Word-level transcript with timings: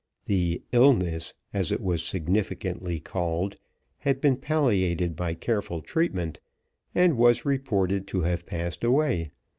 The 0.25 0.63
illness, 0.71 1.35
as 1.53 1.71
it 1.71 1.79
was 1.79 2.01
significantly 2.01 2.99
called, 2.99 3.57
had 3.99 4.19
been 4.19 4.35
palliated 4.35 5.15
by 5.15 5.35
careful 5.35 5.83
treatment, 5.83 6.39
and 6.95 7.15
was 7.19 7.45
reported 7.45 8.07
to 8.07 8.21
have 8.21 8.47
passed 8.47 8.83
away. 8.83 9.29